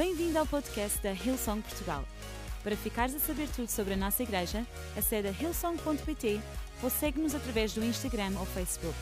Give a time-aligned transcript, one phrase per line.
[0.00, 2.02] Bem-vindo ao podcast da Hillsong Portugal.
[2.64, 6.40] Para ficares a saber tudo sobre a nossa igreja, acede a hillsong.pt
[6.82, 8.96] ou segue-nos através do Instagram ou Facebook.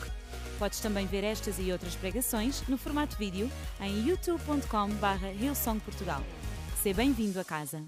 [0.59, 3.49] Podes também ver estas e outras pregações no formato vídeo
[3.79, 6.21] em youtube.com.br hillsongportugal.
[6.83, 7.81] Seja bem-vindo a casa.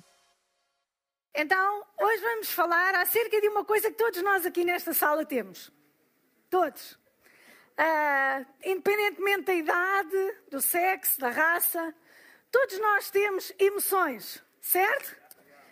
[1.35, 5.69] Então, hoje vamos falar acerca de uma coisa que todos nós aqui nesta sala temos.
[6.49, 6.93] Todos.
[7.77, 11.93] Uh, independentemente da idade, do sexo, da raça,
[12.51, 15.15] todos nós temos emoções, certo?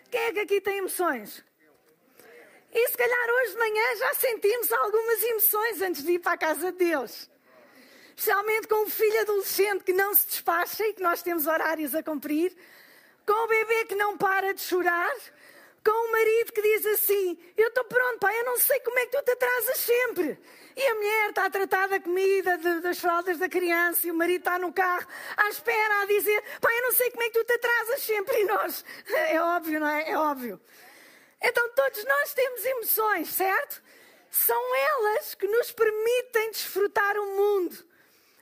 [0.10, 1.44] Quem é que aqui tem emoções?
[2.72, 6.38] E se calhar hoje de manhã já sentimos algumas emoções antes de ir para a
[6.38, 7.30] casa de Deus.
[8.10, 12.04] Especialmente com um filho adolescente que não se despacha e que nós temos horários a
[12.04, 12.56] cumprir,
[13.26, 15.16] com o bebê que não para de chorar,
[15.84, 19.06] com um marido que diz assim: Eu estou pronto, pai, eu não sei como é
[19.06, 20.40] que tu te atrasas sempre.
[20.76, 24.14] E a mulher está a tratar da comida, de, das fraldas da criança, e o
[24.14, 25.06] marido está no carro
[25.38, 28.42] à espera a dizer: Pai, eu não sei como é que tu te atrasas sempre.
[28.42, 30.12] E nós, é óbvio, não é?
[30.12, 30.60] É óbvio.
[31.42, 33.82] Então todos nós temos emoções, certo?
[34.30, 37.76] São elas que nos permitem desfrutar o mundo,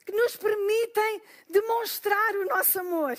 [0.06, 3.17] que nos permitem demonstrar o nosso amor.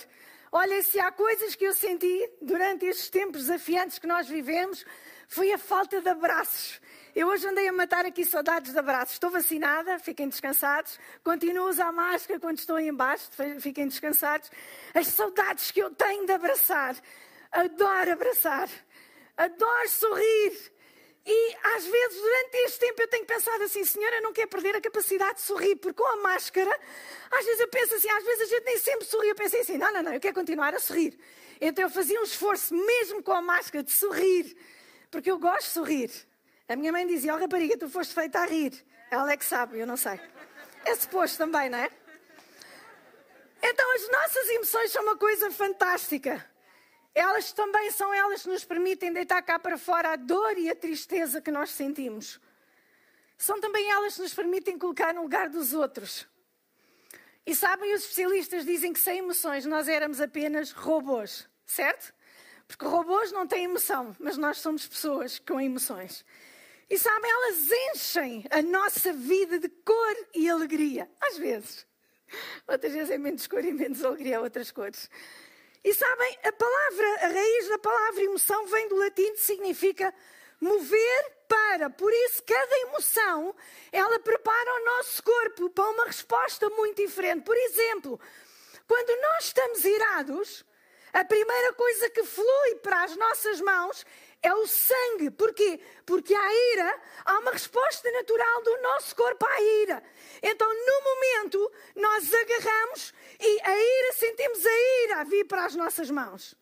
[0.51, 4.83] Olha, se há coisas que eu senti durante estes tempos desafiantes que nós vivemos,
[5.27, 6.81] foi a falta de abraços.
[7.15, 9.13] Eu hoje andei a matar aqui saudades de abraços.
[9.13, 10.99] Estou vacinada, fiquem descansados.
[11.23, 14.49] Continuo a usar máscara quando estou embaixo, fiquem descansados.
[14.93, 16.95] As saudades que eu tenho de abraçar.
[17.51, 18.69] Adoro abraçar.
[19.37, 20.71] Adoro sorrir.
[21.31, 24.75] E às vezes, durante este tempo, eu tenho pensado assim: Senhor, eu não quero perder
[24.75, 26.75] a capacidade de sorrir, porque com a máscara,
[27.29, 29.29] às vezes eu penso assim, às vezes a gente nem sempre sorri.
[29.29, 31.15] Eu pensei assim: não, não, não, eu quero continuar a sorrir.
[31.61, 34.57] Então eu fazia um esforço, mesmo com a máscara, de sorrir,
[35.11, 36.11] porque eu gosto de sorrir.
[36.67, 38.83] A minha mãe dizia: Ó oh, rapariga, tu foste feita a rir.
[39.11, 40.19] Ela é que sabe, eu não sei.
[40.83, 41.91] É suposto também, não é?
[43.61, 46.43] Então as nossas emoções são uma coisa fantástica.
[47.13, 50.75] Elas também são elas que nos permitem deitar cá para fora a dor e a
[50.75, 52.39] tristeza que nós sentimos.
[53.37, 56.27] São também elas que nos permitem colocar no lugar dos outros.
[57.45, 62.13] E sabem, os especialistas dizem que sem emoções nós éramos apenas robôs, certo?
[62.67, 66.23] Porque robôs não têm emoção, mas nós somos pessoas com emoções.
[66.89, 71.09] E sabem, elas enchem a nossa vida de cor e alegria.
[71.21, 71.87] Às vezes.
[72.67, 75.09] Outras vezes é menos cor e menos alegria, outras cores.
[75.83, 80.13] E sabem, a palavra, a raiz da palavra emoção vem do latim que significa
[80.59, 81.89] mover para.
[81.89, 83.55] Por isso, cada emoção,
[83.91, 87.43] ela prepara o nosso corpo para uma resposta muito diferente.
[87.43, 88.19] Por exemplo,
[88.87, 90.65] quando nós estamos irados,
[91.13, 94.05] a primeira coisa que flui para as nossas mãos
[94.41, 95.29] é o sangue.
[95.31, 95.79] Porquê?
[96.05, 100.03] Porque à ira há uma resposta natural do nosso corpo à ira.
[100.41, 105.75] Então, no momento, nós agarramos e a ira, sentimos a ira a vir para as
[105.75, 106.55] nossas mãos.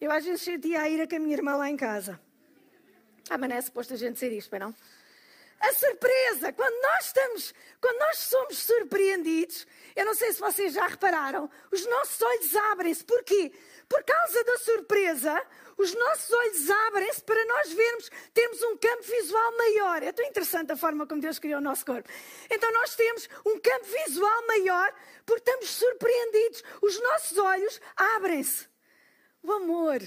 [0.00, 2.20] Eu às vezes sentia a ira com a minha irmã lá em casa.
[3.30, 4.74] Ah, mas não é suposto a gente ser isto, não?
[5.60, 10.88] A surpresa, quando nós estamos, quando nós somos surpreendidos, eu não sei se vocês já
[10.88, 13.04] repararam, os nossos olhos abrem-se.
[13.04, 13.52] Porquê?
[13.88, 15.46] Por causa da surpresa,
[15.76, 20.02] os nossos olhos abrem-se para nós vermos, termos um campo visual maior.
[20.02, 22.08] É tão interessante a forma como Deus criou o nosso corpo.
[22.50, 24.94] Então nós temos um campo visual maior
[25.24, 26.62] porque estamos surpreendidos.
[26.80, 28.68] Os nossos olhos abrem-se.
[29.42, 30.00] O amor.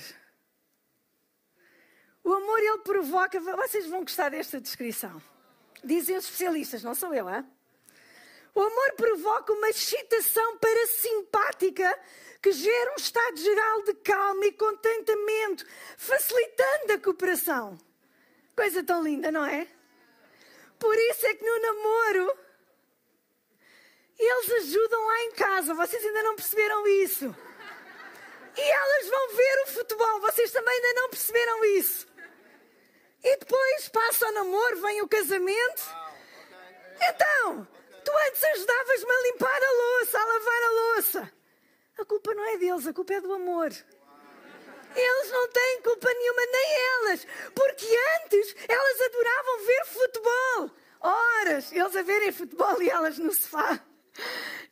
[2.23, 3.39] O amor, ele provoca.
[3.39, 5.21] Vocês vão gostar desta descrição.
[5.83, 7.45] Dizem os especialistas, não sou eu, hein?
[8.55, 11.99] O amor provoca uma excitação parasimpática
[12.41, 15.65] que gera um estado geral de calma e contentamento,
[15.97, 17.77] facilitando a cooperação.
[18.55, 19.67] Coisa tão linda, não é?
[20.79, 22.37] Por isso é que no namoro
[24.17, 25.73] eles ajudam lá em casa.
[25.73, 27.35] Vocês ainda não perceberam isso?
[28.55, 30.21] E elas vão ver o futebol.
[30.21, 32.07] Vocês também ainda não perceberam isso?
[33.21, 35.83] E depois passa o namoro, vem o casamento.
[37.01, 37.67] Então,
[38.05, 41.33] tu antes ajudavas-me a limpar a louça, a lavar a louça.
[41.97, 43.71] A culpa não é deles, a culpa é do amor.
[44.95, 47.85] Eles não têm culpa nenhuma, nem elas, porque
[48.23, 50.71] antes elas adoravam ver futebol.
[51.01, 53.83] Horas, eles a verem futebol e elas no sofá.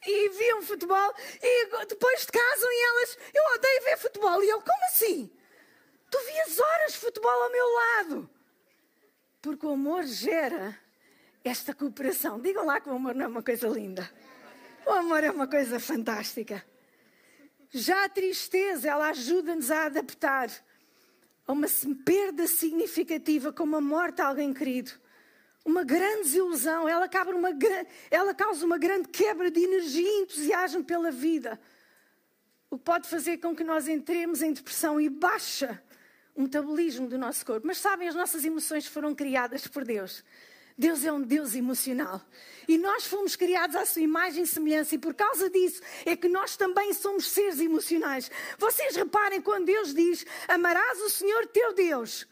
[0.05, 4.43] E viam futebol e depois de casam e elas, eu odeio ver futebol.
[4.43, 5.31] E eu, como assim?
[6.09, 8.29] Tu vias horas de futebol ao meu lado.
[9.41, 10.79] Porque o amor gera
[11.43, 12.39] esta cooperação.
[12.39, 14.09] Digam lá que o amor não é uma coisa linda.
[14.85, 16.63] O amor é uma coisa fantástica.
[17.69, 20.49] Já a tristeza, ela ajuda-nos a adaptar
[21.47, 21.67] a uma
[22.05, 24.91] perda significativa, como a morte de alguém querido.
[25.65, 27.49] Uma grande desilusão, ela, uma,
[28.11, 31.59] ela causa uma grande quebra de energia e entusiasmo pela vida.
[32.69, 35.81] o que pode fazer com que nós entremos em depressão e baixa
[36.35, 37.65] o metabolismo do nosso corpo.
[37.65, 40.23] Mas sabem, as nossas emoções foram criadas por Deus.
[40.77, 42.21] Deus é um Deus emocional.
[42.67, 46.29] E nós fomos criados à sua imagem e semelhança, e por causa disso é que
[46.29, 48.31] nós também somos seres emocionais.
[48.57, 52.27] Vocês reparem quando Deus diz: Amarás o Senhor teu Deus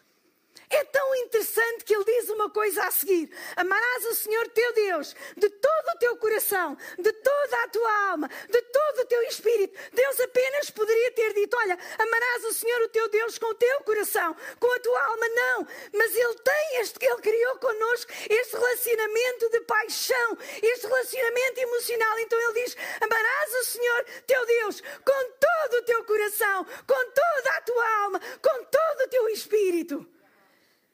[0.72, 5.14] é tão interessante que ele diz uma coisa a seguir: Amarás o Senhor teu Deus
[5.36, 9.78] de todo o teu coração, de toda a tua alma, de todo o teu espírito.
[9.92, 13.82] Deus apenas poderia ter dito: Olha, amarás o Senhor o teu Deus com o teu
[13.82, 15.30] coração, com a tua alma.
[15.30, 21.60] Não, mas Ele tem este que Ele criou connosco, este relacionamento de paixão, este relacionamento
[21.60, 22.20] emocional.
[22.20, 27.50] Então Ele diz: Amarás o Senhor teu Deus com todo o teu coração, com toda
[27.58, 30.21] a tua alma, com todo o teu espírito.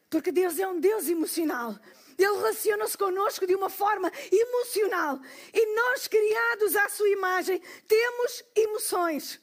[0.10, 1.78] Porque Deus é um Deus emocional.
[2.18, 5.20] Ele relaciona-se connosco de uma forma emocional.
[5.54, 9.40] E nós, criados à sua imagem, temos emoções.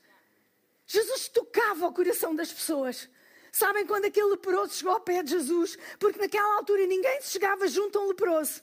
[0.87, 3.09] Jesus tocava o coração das pessoas.
[3.53, 5.79] Sabem quando aquele leproso chegou ao pé de Jesus?
[6.01, 8.61] Porque naquela altura ninguém se chegava junto a um leproso.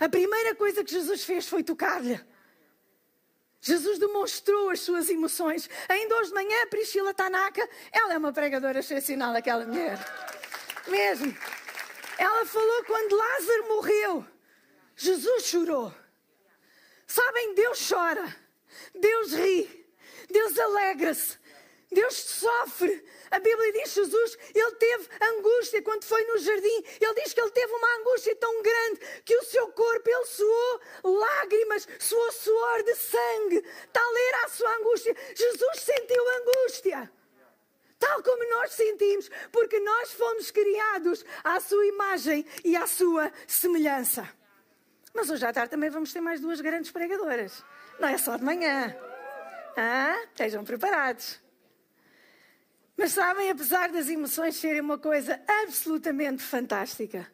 [0.00, 2.20] A primeira coisa que Jesus fez foi tocar-lhe.
[3.60, 5.70] Jesus demonstrou as suas emoções.
[5.88, 9.98] Ainda hoje de manhã, Priscila Tanaka, ela é uma pregadora excepcional, aquela mulher.
[10.86, 11.36] Mesmo.
[12.18, 14.26] Ela falou quando Lázaro morreu,
[14.96, 15.92] Jesus chorou.
[17.06, 18.36] Sabem, Deus chora,
[18.94, 19.86] Deus ri,
[20.30, 21.38] Deus alegra-se,
[21.90, 23.04] Deus sofre.
[23.30, 26.84] A Bíblia diz Jesus, ele teve angústia quando foi no jardim.
[27.00, 30.80] Ele diz que ele teve uma angústia tão grande que o seu corpo ele suou
[31.02, 33.60] lágrimas, suou suor de sangue.
[33.92, 35.16] Tal era a sua angústia.
[35.34, 37.12] Jesus sentiu angústia
[37.98, 44.28] tal como nós sentimos, porque nós fomos criados à sua imagem e à sua semelhança.
[45.14, 47.64] Mas hoje à tarde também vamos ter mais duas grandes pregadoras.
[48.00, 48.94] Não é só de manhã.
[49.76, 51.40] Ah, estejam preparados.
[52.96, 57.30] Mas sabem, apesar das emoções serem uma coisa absolutamente fantástica,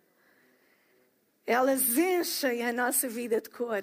[1.46, 3.82] elas enchem a nossa vida de cor.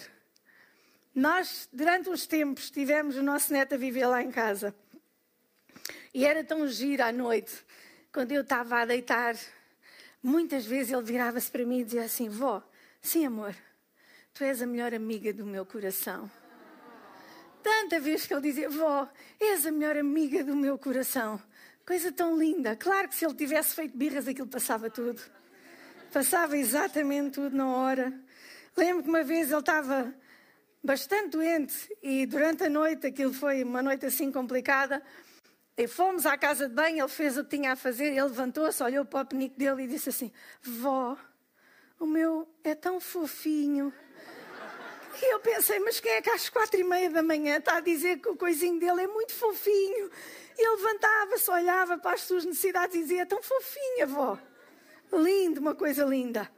[1.13, 4.75] Nós, durante uns tempos, tivemos o nosso neto a viver lá em casa.
[6.17, 7.53] E era tão giro à noite,
[8.11, 9.35] quando eu estava a deitar,
[10.23, 12.67] muitas vezes ele virava-se para mim e dizia assim: Vó,
[12.99, 13.55] sim, amor,
[14.33, 16.27] tu és a melhor amiga do meu coração.
[17.61, 19.07] Tanta vez que ele dizia: Vó,
[19.39, 21.39] és a melhor amiga do meu coração.
[21.85, 22.75] Coisa tão linda.
[22.75, 25.21] Claro que se ele tivesse feito birras, aquilo passava tudo.
[26.11, 28.11] Passava exatamente tudo na hora.
[28.75, 30.11] Lembro que uma vez ele estava
[30.83, 35.03] bastante doente e durante a noite, aquilo foi uma noite assim complicada.
[35.77, 38.81] E fomos à casa de banho, ele fez o que tinha a fazer, ele levantou-se,
[38.81, 40.31] olhou para o penico dele e disse assim:
[40.63, 41.15] Vó,
[41.99, 43.93] o meu é tão fofinho.
[45.21, 47.79] E eu pensei, mas quem é que às quatro e meia da manhã está a
[47.79, 50.11] dizer que o coisinho dele é muito fofinho?
[50.57, 54.37] E ele levantava-se, olhava para as suas necessidades e dizia: tão fofinha, vó.
[55.13, 56.51] Lindo, uma coisa linda.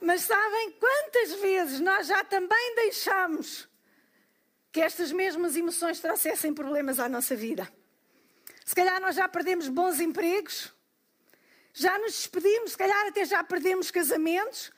[0.00, 3.68] Mas sabem quantas vezes nós já também deixamos
[4.74, 7.72] que estas mesmas emoções trouxessem problemas à nossa vida.
[8.66, 10.72] Se calhar nós já perdemos bons empregos,
[11.72, 14.72] já nos despedimos, se calhar até já perdemos casamentos,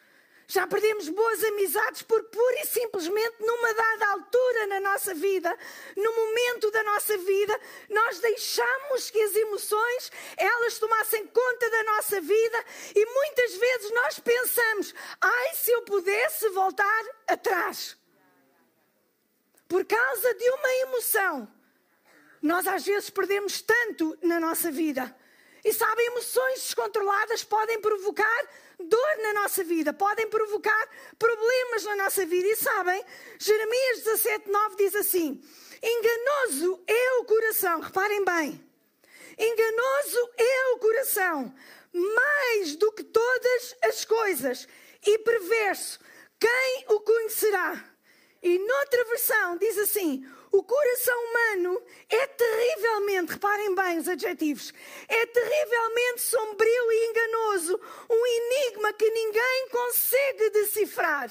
[0.47, 5.59] já perdemos boas amizades porque pura e simplesmente numa dada altura na nossa vida,
[5.97, 7.59] no momento da nossa vida,
[7.89, 14.19] nós deixamos que as emoções elas tomassem conta da nossa vida e muitas vezes nós
[14.19, 17.97] pensamos: "Ai, se eu pudesse voltar atrás"
[19.69, 21.49] por causa de uma emoção,
[22.41, 25.15] nós às vezes perdemos tanto na nossa vida.
[25.65, 32.25] E sabem, emoções descontroladas podem provocar dor na nossa vida, podem provocar problemas na nossa
[32.25, 32.47] vida.
[32.47, 33.05] E sabem,
[33.39, 35.43] Jeremias 17, 9 diz assim:
[35.83, 38.65] Enganoso é o coração, reparem bem,
[39.37, 41.55] enganoso é o coração,
[41.93, 44.69] mais do que todas as coisas,
[45.05, 45.99] e perverso,
[46.39, 47.96] quem o conhecerá?
[48.47, 54.73] E noutra versão diz assim: o coração humano é terrivelmente, reparem bem os adjetivos,
[55.09, 61.29] é terrivelmente sombrio e enganoso, um enigma que ninguém consegue decifrar.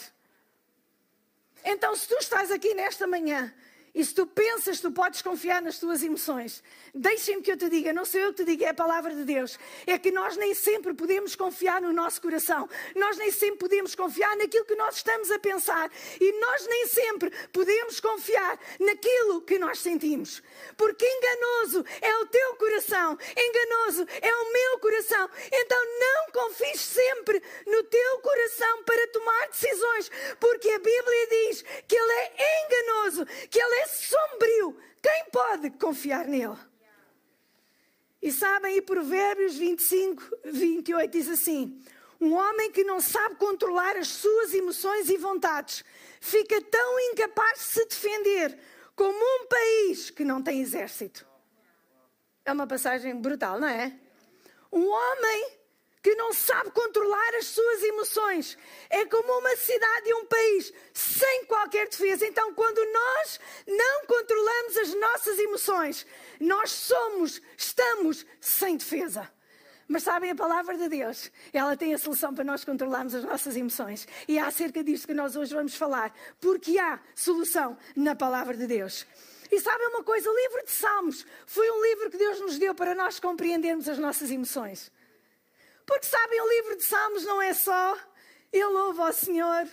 [1.63, 3.55] Então, se tu estás aqui nesta manhã
[3.93, 6.61] e se tu pensas, tu podes confiar nas tuas emoções.
[6.97, 9.25] Deixem-me que eu te diga, não sou eu que te diga, é a palavra de
[9.25, 9.59] Deus.
[9.85, 12.69] É que nós nem sempre podemos confiar no nosso coração.
[12.95, 15.91] Nós nem sempre podemos confiar naquilo que nós estamos a pensar.
[16.21, 20.41] E nós nem sempre podemos confiar naquilo que nós sentimos.
[20.77, 25.29] Porque enganoso é o teu coração, enganoso é o meu coração.
[25.51, 30.09] Então não confies sempre no teu coração para tomar decisões.
[30.39, 36.25] Porque a Bíblia diz que ele é enganoso, que ele é sombrio, quem pode confiar
[36.25, 36.55] nele?
[38.25, 41.79] E sabem, e Provérbios 25, 28 diz assim:
[42.19, 45.85] Um homem que não sabe controlar as suas emoções e vontades
[46.19, 48.57] fica tão incapaz de se defender
[48.95, 51.23] como um país que não tem exército.
[52.43, 53.95] É uma passagem brutal, não é?
[54.71, 55.51] Um homem
[56.05, 58.55] que não sabe controlar as suas emoções.
[58.91, 62.27] É como uma cidade e um país sem qualquer defesa.
[62.27, 66.05] Então, quando nós não controlamos as nossas emoções,
[66.39, 69.27] nós somos, estamos sem defesa.
[69.87, 73.57] Mas sabem, a palavra de Deus, ela tem a solução para nós controlarmos as nossas
[73.57, 74.07] emoções.
[74.27, 76.13] E é acerca disto que nós hoje vamos falar.
[76.39, 79.07] Porque há solução na palavra de Deus.
[79.51, 80.29] E sabem uma coisa?
[80.29, 83.97] O livro de Salmos foi um livro que Deus nos deu para nós compreendermos as
[83.97, 84.91] nossas emoções.
[85.85, 87.97] Porque sabem, o livro de Salmos não é só
[88.51, 89.67] eu louvo ao Senhor.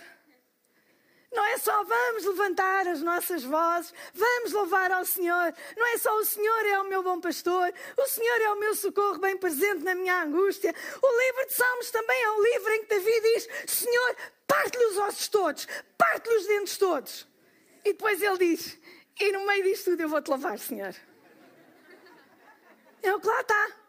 [1.31, 5.53] Não é só vamos levantar as nossas vozes, vamos louvar ao Senhor.
[5.75, 8.75] Não é só o Senhor é o meu bom pastor, o Senhor é o meu
[8.75, 10.73] socorro bem presente na minha angústia.
[11.01, 14.15] O livro de Salmos também é um livro em que Davi diz: Senhor,
[14.45, 15.67] parte-lhe os ossos todos,
[15.97, 17.27] parte-lhe os dentes todos.
[17.83, 18.77] E depois ele diz:
[19.19, 20.93] E no meio disto tudo eu vou-te louvar, Senhor.
[23.01, 23.82] É o que lá está.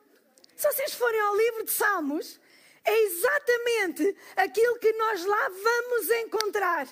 [0.56, 2.40] Se vocês forem ao livro de Salmos,
[2.84, 6.88] é exatamente aquilo que nós lá vamos encontrar.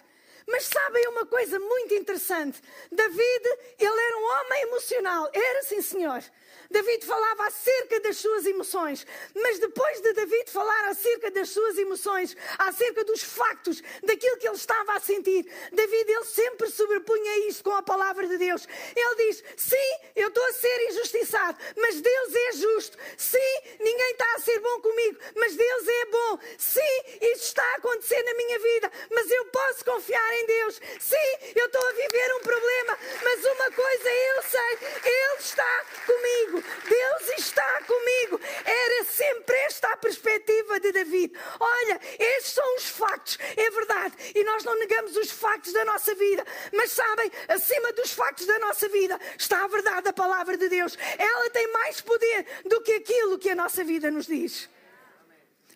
[0.46, 2.60] Mas sabem uma coisa muito interessante?
[2.90, 3.44] David,
[3.78, 5.30] ele era um homem emocional.
[5.32, 6.22] Era sim, senhor.
[6.72, 12.36] David falava acerca das suas emoções, mas depois de David falar acerca das suas emoções,
[12.58, 17.72] acerca dos factos, daquilo que ele estava a sentir, David ele sempre sobrepunha isto com
[17.72, 18.66] a palavra de Deus.
[18.96, 19.76] Ele diz: Sim,
[20.16, 22.96] eu estou a ser injustiçado, mas Deus é justo.
[23.16, 23.38] Sim,
[23.78, 26.38] ninguém está a ser bom comigo, mas Deus é bom.
[26.58, 30.80] Sim, isto está a acontecer na minha vida, mas eu posso confiar em Deus.
[31.00, 36.41] Sim, eu estou a viver um problema, mas uma coisa eu sei: Ele está comigo.
[36.50, 38.40] Deus está comigo.
[38.64, 41.32] Era sempre esta a perspectiva de David.
[41.58, 44.14] Olha, estes são os factos, é verdade.
[44.34, 46.44] E nós não negamos os factos da nossa vida.
[46.72, 50.96] Mas sabem, acima dos factos da nossa vida está a verdade da palavra de Deus.
[51.18, 54.68] Ela tem mais poder do que aquilo que a nossa vida nos diz.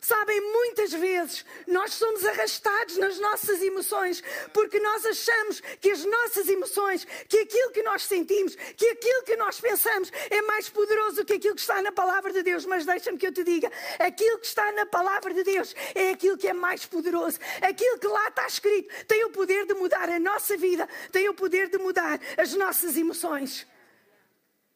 [0.06, 4.22] Sabem, muitas vezes nós somos arrastados nas nossas emoções
[4.52, 9.34] porque nós achamos que as nossas emoções, que aquilo que nós sentimos, que aquilo que
[9.34, 12.64] nós pensamos é mais poderoso que aquilo que está na palavra de Deus.
[12.64, 16.38] Mas deixa-me que eu te diga: aquilo que está na palavra de Deus é aquilo
[16.38, 17.40] que é mais poderoso.
[17.60, 21.34] Aquilo que lá está escrito tem o poder de mudar a nossa vida, tem o
[21.34, 23.66] poder de mudar as nossas emoções.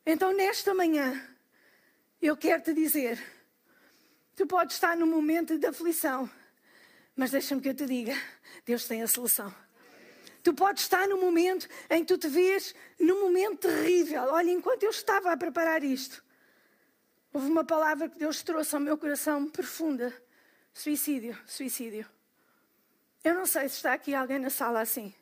[0.05, 1.25] Então, nesta manhã,
[2.21, 3.40] eu quero te dizer
[4.41, 6.27] Tu podes estar num momento de aflição,
[7.15, 8.15] mas deixa-me que eu te diga:
[8.65, 9.55] Deus tem a solução.
[10.43, 14.23] Tu podes estar num momento em que tu te vês num momento terrível.
[14.23, 16.25] Olha, enquanto eu estava a preparar isto,
[17.35, 20.11] houve uma palavra que Deus trouxe ao meu coração profunda:
[20.73, 22.09] suicídio, suicídio.
[23.23, 25.15] Eu não sei se está aqui alguém na sala assim,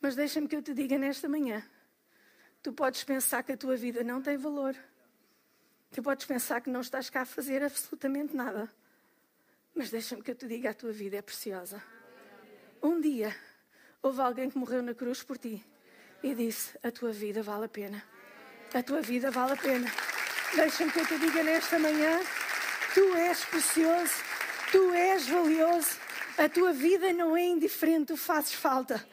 [0.00, 1.62] mas deixa-me que eu te diga nesta manhã:
[2.62, 4.74] tu podes pensar que a tua vida não tem valor.
[5.92, 8.68] Tu podes pensar que não estás cá a fazer absolutamente nada.
[9.74, 11.82] Mas deixa-me que eu te diga: a tua vida é preciosa.
[12.82, 13.34] Um dia
[14.02, 15.62] houve alguém que morreu na cruz por ti
[16.22, 18.02] e disse: A tua vida vale a pena.
[18.72, 19.86] A tua vida vale a pena.
[20.54, 22.20] Deixa-me que eu te diga nesta manhã:
[22.94, 24.14] Tu és precioso,
[24.70, 26.00] tu és valioso.
[26.38, 29.06] A tua vida não é indiferente, tu fazes falta.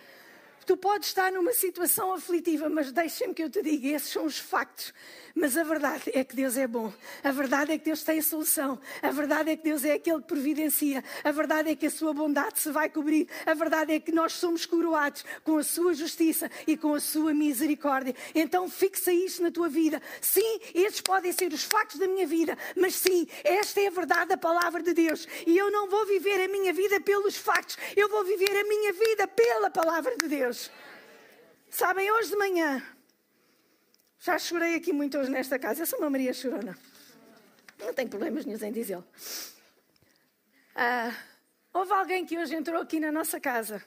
[0.70, 4.38] Tu podes estar numa situação aflitiva, mas deixa-me que eu te diga: esses são os
[4.38, 4.94] factos.
[5.34, 6.94] Mas a verdade é que Deus é bom.
[7.24, 8.80] A verdade é que Deus tem solução.
[9.02, 11.04] A verdade é que Deus é aquele que providencia.
[11.24, 13.28] A verdade é que a sua bondade se vai cobrir.
[13.46, 17.34] A verdade é que nós somos coroados com a sua justiça e com a sua
[17.34, 18.14] misericórdia.
[18.36, 20.02] Então fixa isto na tua vida.
[20.20, 24.30] Sim, estes podem ser os factos da minha vida, mas sim, esta é a verdade
[24.30, 25.28] da palavra de Deus.
[25.48, 27.78] E eu não vou viver a minha vida pelos factos.
[27.96, 30.59] Eu vou viver a minha vida pela palavra de Deus.
[31.70, 32.84] Sabem, hoje de manhã
[34.20, 35.84] já chorei aqui muito hoje nesta casa.
[35.84, 36.78] Eu sou uma Maria Chorona.
[37.80, 39.08] Não tenho problemas nenhum em dizê-lo.
[40.76, 41.14] Ah,
[41.74, 43.82] houve alguém que hoje entrou aqui na nossa casa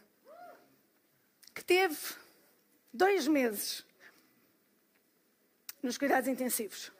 [1.54, 1.98] que teve
[2.92, 3.84] dois meses
[5.82, 6.90] nos cuidados intensivos.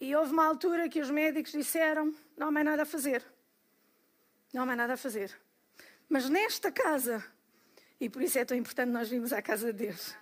[0.00, 3.24] E houve uma altura que os médicos disseram: não há mais nada a fazer.
[4.52, 5.36] Não há mais nada a fazer.
[6.08, 7.24] Mas nesta casa,
[8.00, 10.14] e por isso é tão importante nós virmos à casa de Deus.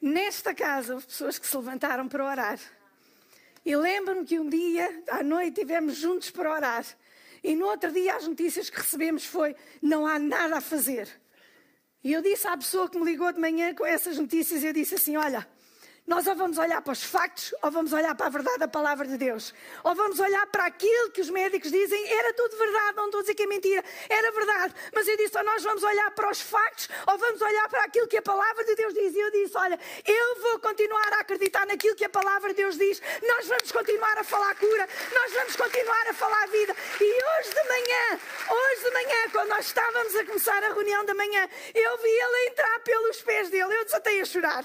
[0.00, 2.58] Nesta casa houve pessoas que se levantaram para orar.
[3.64, 6.84] E lembro-me que um dia, à noite, estivemos juntos para orar.
[7.42, 11.08] E no outro dia, as notícias que recebemos foi: não há nada a fazer.
[12.02, 14.96] E eu disse à pessoa que me ligou de manhã com essas notícias, eu disse
[14.96, 15.46] assim: Olha,
[16.06, 19.06] nós ou vamos olhar para os factos, ou vamos olhar para a verdade da palavra
[19.06, 19.54] de Deus.
[19.82, 23.22] Ou vamos olhar para aquilo que os médicos dizem, era tudo verdade, não estou a
[23.22, 24.74] dizer que é mentira, era verdade.
[24.92, 28.06] Mas eu disse, ou nós vamos olhar para os factos, ou vamos olhar para aquilo
[28.06, 29.14] que a palavra de Deus diz.
[29.14, 32.76] E eu disse, olha, eu vou continuar a acreditar naquilo que a palavra de Deus
[32.76, 33.00] diz.
[33.26, 36.76] Nós vamos continuar a falar cura, nós vamos continuar a falar vida.
[37.00, 38.20] E hoje de manhã,
[38.50, 42.50] hoje de manhã, quando nós estávamos a começar a reunião da manhã, eu vi ele
[42.50, 44.64] entrar pelos pés dele, eu desatei a chorar.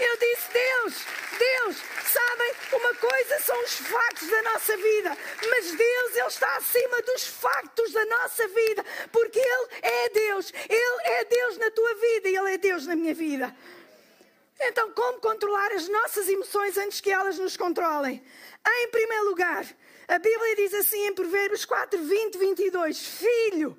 [0.00, 0.94] Eu disse, Deus,
[1.38, 5.16] Deus, sabem, uma coisa são os factos da nossa vida,
[5.48, 11.02] mas Deus, Ele está acima dos factos da nossa vida, porque Ele é Deus, Ele
[11.04, 13.54] é Deus na tua vida e Ele é Deus na minha vida.
[14.60, 18.22] Então, como controlar as nossas emoções antes que elas nos controlem?
[18.66, 19.66] Em primeiro lugar,
[20.06, 23.78] a Bíblia diz assim em Provérbios 4, 20, 22: Filho,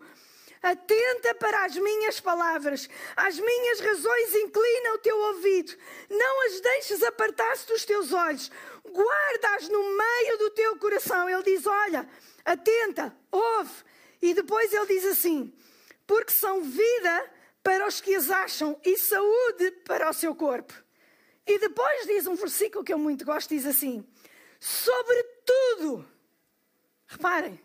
[0.64, 5.76] Atenta para as minhas palavras, as minhas razões inclina o teu ouvido.
[6.10, 8.50] Não as deixes apartar-se dos teus olhos.
[8.88, 11.30] Guarda-as no meio do teu coração.
[11.30, 12.08] Ele diz: Olha,
[12.46, 13.74] atenta, ouve.
[14.22, 15.54] E depois ele diz assim:
[16.08, 17.30] Porque são vida
[17.62, 20.74] para os que as acham e saúde para o seu corpo.
[21.46, 24.08] E depois diz um versículo que eu muito gosto: diz assim:
[24.62, 26.08] Sobretudo,
[27.06, 27.60] reparem,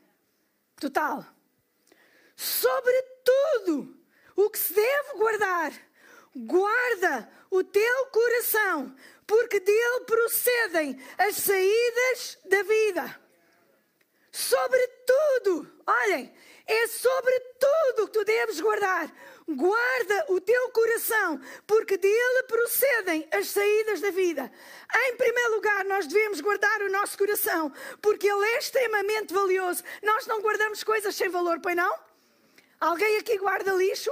[0.81, 1.38] total
[2.39, 3.99] sobre tudo
[4.37, 5.73] o que se deve guardar.
[6.37, 8.95] Guarda o teu coração,
[9.27, 13.21] porque dele procedem as saídas da vida.
[14.31, 16.33] Sobre tudo, olhem,
[16.65, 19.13] é sobre tudo que tu deves guardar.
[19.49, 24.53] Guarda o teu coração, porque dele procedem as saídas da vida.
[24.95, 29.83] Em primeiro lugar, nós devemos guardar o nosso coração, porque ele é extremamente valioso.
[30.05, 32.08] Nós não guardamos coisas sem valor, pois não?
[32.81, 34.11] Alguém aqui guarda lixo?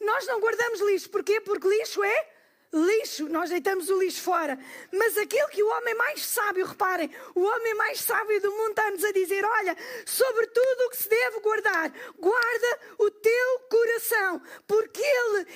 [0.00, 1.10] Nós não guardamos lixo.
[1.10, 1.40] Porquê?
[1.40, 2.28] Porque lixo é
[2.72, 4.58] lixo, nós deitamos o lixo fora.
[4.92, 9.04] Mas aquele que o homem mais sábio, reparem, o homem mais sábio do mundo está-nos
[9.04, 15.02] a dizer: olha, sobre tudo o que se deve guardar, guarda o teu coração, porque
[15.02, 15.46] ele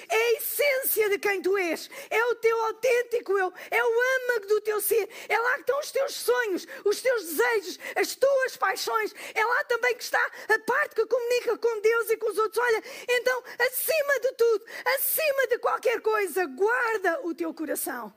[1.14, 5.09] de quem tu és, é o teu autêntico eu, é o âmago do teu ser,
[5.29, 9.64] é lá que estão os teus sonhos, os teus desejos, as tuas paixões, é lá
[9.64, 12.62] também que está a parte que comunica com Deus e com os outros.
[12.62, 18.12] Olha, então, acima de tudo, acima de qualquer coisa, guarda o teu coração.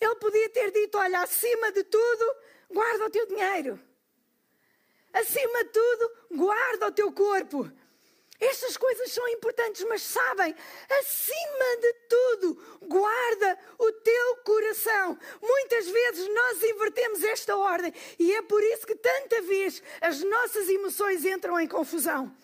[0.00, 2.36] Ele podia ter dito: Olha, acima de tudo,
[2.70, 3.78] guarda o teu dinheiro.
[5.12, 7.70] Acima de tudo, guarda o teu corpo.
[8.42, 10.52] Estas coisas são importantes, mas sabem,
[10.98, 15.16] acima de tudo, guarda o teu coração.
[15.40, 20.68] Muitas vezes nós invertemos esta ordem e é por isso que tanta vez as nossas
[20.68, 22.36] emoções entram em confusão.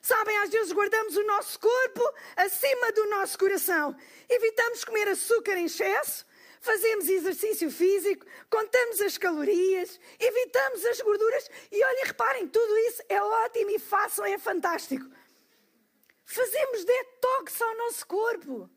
[0.00, 3.94] Sabem, às vezes guardamos o nosso corpo acima do nosso coração.
[4.30, 6.24] Evitamos comer açúcar em excesso,
[6.62, 13.20] fazemos exercício físico, contamos as calorias, evitamos as gorduras e olhem, reparem, tudo isso é
[13.20, 15.04] ótimo e façam, é fantástico.
[16.26, 18.68] Fazemos detox ao nosso corpo.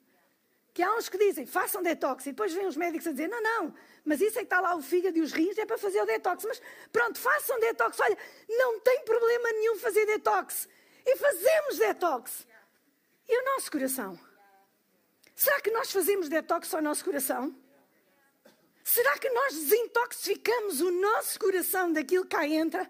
[0.72, 3.42] Que há uns que dizem, façam detox, e depois vêm os médicos a dizer, não,
[3.42, 3.74] não,
[4.06, 6.06] mas isso é que está lá o fígado e os rins, é para fazer o
[6.06, 6.46] detox.
[6.46, 8.00] Mas pronto, façam detox.
[8.00, 10.70] Olha, não tem problema nenhum fazer detox
[11.06, 12.48] e fazemos detox.
[13.28, 14.20] E o nosso coração?
[15.36, 17.56] Será que nós fazemos detox ao nosso coração?
[18.84, 22.90] Será que nós desintoxificamos o nosso coração daquilo que cá entra?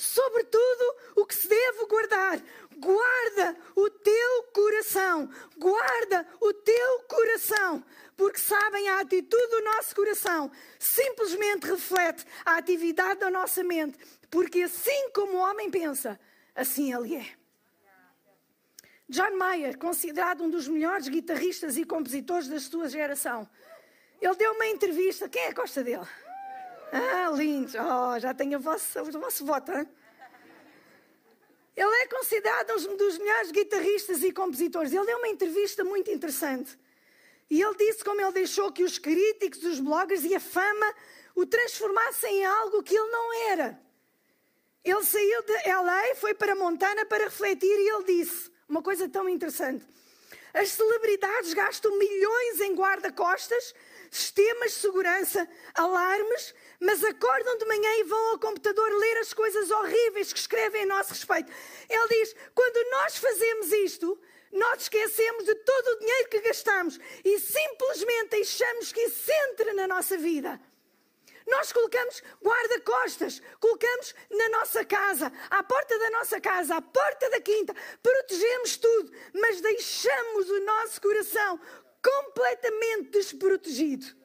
[0.00, 2.42] Sobretudo o que se deve guardar.
[2.78, 5.30] Guarda o teu coração.
[5.58, 7.84] Guarda o teu coração.
[8.16, 13.98] Porque sabem, a atitude do nosso coração simplesmente reflete a atividade da nossa mente.
[14.30, 16.18] Porque assim como o homem pensa,
[16.54, 17.26] assim ele é.
[19.06, 23.46] John Mayer, considerado um dos melhores guitarristas e compositores da sua geração,
[24.18, 25.28] ele deu uma entrevista.
[25.28, 26.06] Quem é que gosta dele?
[26.92, 27.72] Ah, lindo.
[27.78, 29.72] Oh, já tenho o vosso, o vosso voto.
[29.72, 29.88] Hein?
[31.76, 34.92] Ele é considerado um dos melhores guitarristas e compositores.
[34.92, 36.78] Ele deu uma entrevista muito interessante.
[37.48, 40.94] E ele disse como ele deixou que os críticos, os bloggers e a fama
[41.34, 43.80] o transformassem em algo que ele não era.
[44.84, 49.28] Ele saiu de LA, foi para Montana para refletir e ele disse uma coisa tão
[49.28, 49.84] interessante.
[50.52, 53.74] As celebridades gastam milhões em guarda-costas,
[54.10, 59.70] sistemas de segurança, alarmes, mas acordam de manhã e vão ao computador ler as coisas
[59.70, 61.52] horríveis que escrevem a nosso respeito.
[61.88, 64.18] Ele diz: quando nós fazemos isto,
[64.50, 69.86] nós esquecemos de todo o dinheiro que gastamos e simplesmente deixamos que isso entre na
[69.86, 70.60] nossa vida.
[71.46, 77.40] Nós colocamos guarda-costas, colocamos na nossa casa, à porta da nossa casa, à porta da
[77.40, 81.60] quinta, protegemos tudo, mas deixamos o nosso coração
[82.02, 84.19] completamente desprotegido.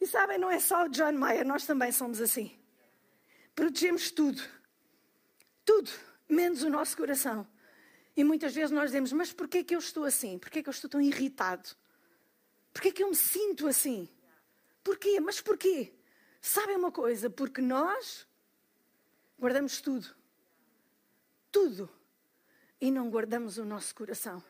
[0.00, 2.56] E sabem, não é só o John Mayer, nós também somos assim.
[3.54, 4.42] Protegemos tudo.
[5.64, 5.90] Tudo,
[6.28, 7.46] menos o nosso coração.
[8.16, 10.38] E muitas vezes nós dizemos, mas porquê que eu estou assim?
[10.38, 11.68] Porquê que eu estou tão irritado?
[12.72, 14.08] Porquê que eu me sinto assim?
[14.82, 15.20] Porquê?
[15.20, 15.92] Mas porquê?
[16.40, 17.28] Sabem uma coisa?
[17.28, 18.26] Porque nós
[19.38, 20.08] guardamos tudo.
[21.50, 21.90] Tudo.
[22.80, 24.42] E não guardamos o nosso coração.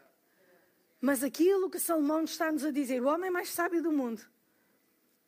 [1.00, 4.22] Mas aquilo que Salomão está-nos a dizer, o homem mais sábio do mundo,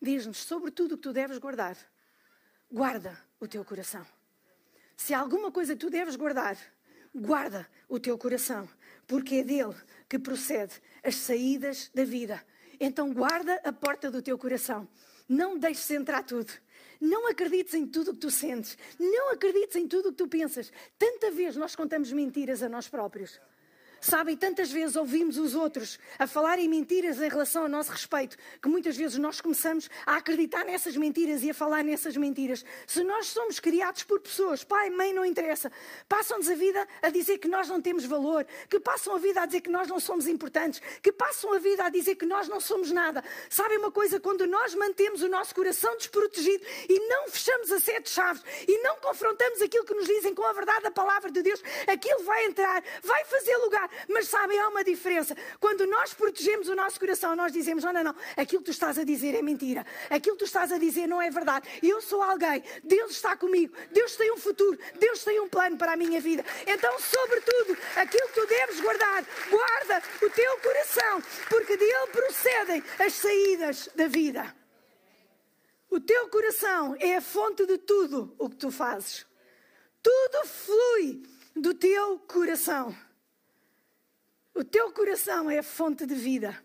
[0.01, 1.77] diz-nos sobre tudo o que tu deves guardar.
[2.71, 4.07] Guarda o teu coração.
[4.97, 6.57] Se há alguma coisa que tu deves guardar,
[7.15, 8.69] guarda o teu coração,
[9.07, 9.75] porque é dele
[10.09, 12.45] que procede as saídas da vida.
[12.79, 14.89] Então guarda a porta do teu coração.
[15.29, 16.53] Não deixes entrar tudo.
[17.01, 18.77] Não acredites em tudo o que tu sentes.
[18.99, 20.73] Não acredites em tudo o que tu pensas.
[20.99, 23.41] Tanta vez nós contamos mentiras a nós próprios.
[24.01, 28.69] Sabem, tantas vezes ouvimos os outros a falarem mentiras em relação ao nosso respeito, que
[28.69, 32.65] muitas vezes nós começamos a acreditar nessas mentiras e a falar nessas mentiras.
[32.87, 35.71] Se nós somos criados por pessoas, pai, mãe, não interessa,
[36.09, 39.47] passam-nos a vida a dizer que nós não temos valor, que passam a vida a
[39.47, 42.59] dizer que nós não somos importantes, que passam a vida a dizer que nós não
[42.59, 43.23] somos nada.
[43.51, 44.19] Sabem uma coisa?
[44.19, 48.97] Quando nós mantemos o nosso coração desprotegido e não fechamos as sete chaves e não
[48.97, 52.83] confrontamos aquilo que nos dizem com a verdade da palavra de Deus, aquilo vai entrar,
[53.03, 55.37] vai fazer lugar mas sabem, há uma diferença.
[55.59, 58.99] Quando nós protegemos o nosso coração, nós dizemos: não, não, não, aquilo que tu estás
[58.99, 59.85] a dizer é mentira.
[60.09, 61.69] Aquilo que tu estás a dizer não é verdade.
[61.83, 65.93] Eu sou alguém, Deus está comigo, Deus tem um futuro, Deus tem um plano para
[65.93, 66.45] a minha vida.
[66.67, 73.13] Então, sobretudo, aquilo que tu deves guardar, guarda o teu coração, porque dele procedem as
[73.15, 74.55] saídas da vida.
[75.91, 79.27] O teu coração é a fonte de tudo o que tu fazes.
[80.03, 81.23] Tudo flui
[81.55, 82.97] do teu coração.
[84.55, 86.59] O teu coração é a fonte de vida.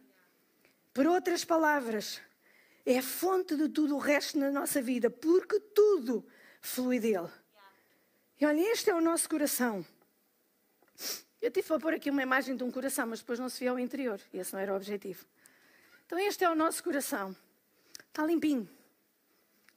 [0.93, 2.21] Por outras palavras,
[2.85, 6.25] é a fonte de tudo o resto na nossa vida, porque tudo
[6.61, 7.29] flui dele.
[8.39, 9.85] E olha, este é o nosso coração.
[11.41, 13.71] Eu tive para pôr aqui uma imagem de um coração, mas depois não se via
[13.71, 14.19] ao interior.
[14.33, 15.25] Esse não era o objetivo.
[16.05, 17.35] Então, este é o nosso coração.
[18.07, 18.69] Está limpinho.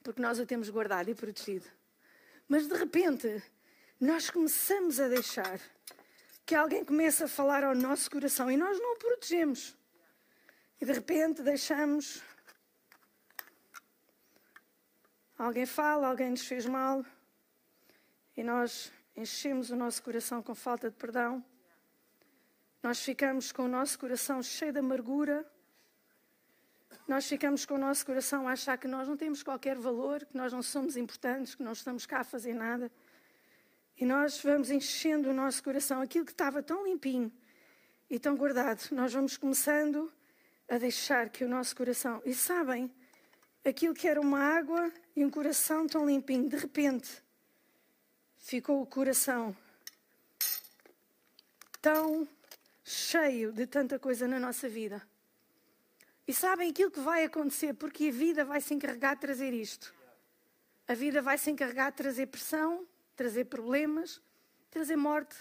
[0.02, 1.66] Porque nós o temos guardado e protegido.
[2.48, 3.42] Mas de repente,
[4.00, 5.60] nós começamos a deixar
[6.48, 9.76] que alguém começa a falar ao nosso coração e nós não o protegemos.
[10.80, 12.22] E de repente deixamos.
[15.36, 17.04] Alguém fala, alguém nos fez mal
[18.34, 21.44] e nós enchemos o nosso coração com falta de perdão.
[22.82, 25.44] Nós ficamos com o nosso coração cheio de amargura.
[27.06, 30.34] Nós ficamos com o nosso coração a achar que nós não temos qualquer valor, que
[30.34, 32.90] nós não somos importantes, que não estamos cá a fazer nada.
[34.00, 37.32] E nós vamos enchendo o nosso coração, aquilo que estava tão limpinho
[38.08, 40.12] e tão guardado, nós vamos começando
[40.68, 42.22] a deixar que o nosso coração.
[42.24, 42.92] E sabem,
[43.64, 47.10] aquilo que era uma água e um coração tão limpinho, de repente
[48.38, 49.54] ficou o coração
[51.82, 52.26] tão
[52.84, 55.02] cheio de tanta coisa na nossa vida.
[56.26, 59.92] E sabem aquilo que vai acontecer, porque a vida vai se encarregar de trazer isto.
[60.86, 62.86] A vida vai se encarregar de trazer pressão,
[63.18, 64.22] trazer problemas,
[64.70, 65.36] trazer morte,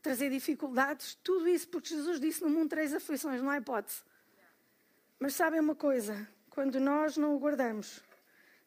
[0.00, 4.04] trazer dificuldades, tudo isso, porque Jesus disse no mundo três aflições, não há hipótese.
[5.18, 6.28] Mas sabem uma coisa?
[6.48, 8.00] Quando nós não o guardamos,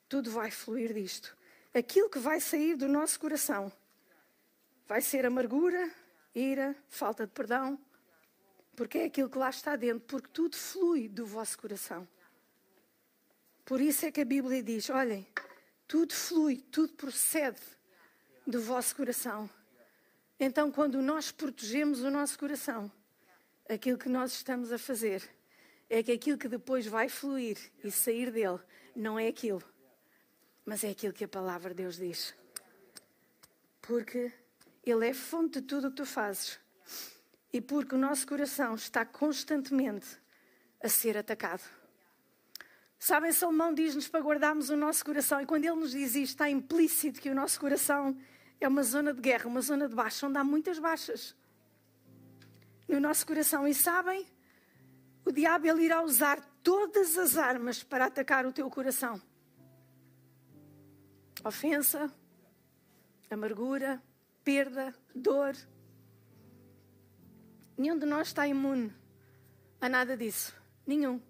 [0.09, 1.37] tudo vai fluir disto.
[1.73, 3.71] Aquilo que vai sair do nosso coração
[4.85, 5.89] vai ser amargura,
[6.35, 7.79] ira, falta de perdão,
[8.75, 12.05] porque é aquilo que lá está dentro, porque tudo flui do vosso coração.
[13.63, 15.25] Por isso é que a Bíblia diz: olhem,
[15.87, 17.78] tudo flui, tudo procede
[18.49, 19.49] do vosso coração.
[20.39, 22.91] Então, quando nós protegemos o nosso coração,
[23.69, 25.21] aquilo que nós estamos a fazer
[25.89, 28.59] é que aquilo que depois vai fluir e sair dele
[28.95, 29.63] não é aquilo,
[30.65, 32.35] mas é aquilo que a palavra de Deus diz.
[33.81, 34.31] Porque
[34.85, 36.59] Ele é fonte de tudo o que tu fazes
[37.51, 40.07] e porque o nosso coração está constantemente
[40.83, 41.63] a ser atacado.
[42.97, 46.49] Sabem, Salomão diz-nos para guardarmos o nosso coração, e quando ele nos diz isto, está
[46.49, 48.15] implícito que o nosso coração
[48.59, 51.35] é uma zona de guerra, uma zona de baixa, onde há muitas baixas
[52.87, 53.67] no nosso coração.
[53.67, 54.25] E sabem,
[55.25, 59.21] o diabo ele irá usar todas as armas para atacar o teu coração:
[61.43, 62.11] ofensa,
[63.29, 64.01] amargura,
[64.43, 65.55] perda, dor.
[67.77, 68.93] Nenhum de nós está imune
[69.79, 70.53] a nada disso.
[70.85, 71.21] Nenhum.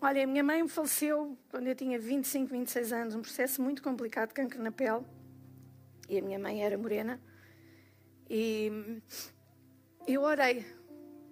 [0.00, 4.28] Olha, a minha mãe faleceu quando eu tinha 25, 26 anos, um processo muito complicado
[4.28, 5.04] de câncer na pele.
[6.08, 7.20] E a minha mãe era morena.
[8.30, 9.02] E
[10.06, 10.64] eu orei,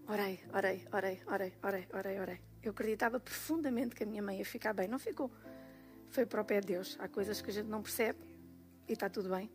[0.09, 2.41] orei, orei, orei, orei, orei, orei, orei.
[2.61, 4.89] Eu acreditava profundamente que a minha mãe ia ficar bem.
[4.89, 5.31] Não ficou.
[6.09, 6.97] Foi para o pé de Deus.
[6.99, 8.19] Há coisas que a gente não percebe
[8.89, 9.49] e está tudo bem.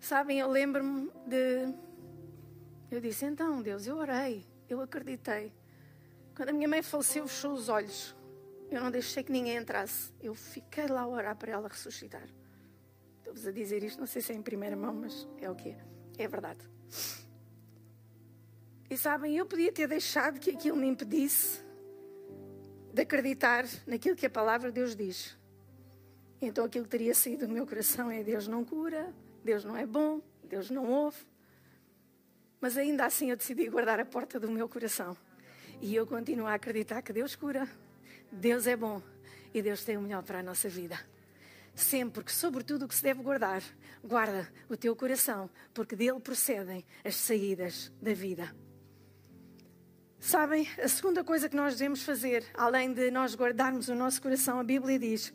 [0.00, 1.74] Sabem, eu lembro-me de.
[2.90, 5.52] Eu disse: então, Deus, eu orei, eu acreditei.
[6.34, 8.14] Quando a minha mãe faleceu, fechou os olhos.
[8.70, 10.12] Eu não deixei que ninguém entrasse.
[10.20, 12.26] Eu fiquei lá a orar para ela ressuscitar.
[13.18, 15.70] Estou-vos a dizer isto, não sei se é em primeira mão, mas é o que
[15.70, 15.84] é.
[16.18, 16.60] É verdade.
[18.88, 21.62] E sabem, eu podia ter deixado que aquilo me impedisse
[22.92, 25.36] de acreditar naquilo que a palavra de Deus diz.
[26.40, 29.14] Então aquilo que teria saído do meu coração é Deus não cura,
[29.44, 31.24] Deus não é bom, Deus não ouve.
[32.60, 35.16] Mas ainda assim eu decidi guardar a porta do meu coração.
[35.82, 37.68] E eu continuo a acreditar que Deus cura,
[38.30, 39.02] Deus é bom
[39.52, 40.96] e Deus tem o melhor para a nossa vida.
[41.74, 43.60] Sempre, porque sobretudo o que se deve guardar,
[44.04, 48.54] guarda o teu coração, porque dele procedem as saídas da vida.
[50.20, 54.60] Sabem, a segunda coisa que nós devemos fazer, além de nós guardarmos o nosso coração,
[54.60, 55.34] a Bíblia diz: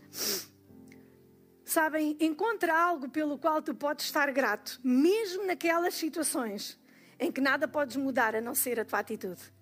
[1.65, 6.79] Sabem, encontra algo pelo qual tu podes estar grato, mesmo naquelas situações
[7.19, 9.56] em que nada podes mudar a não ser a tua atitude.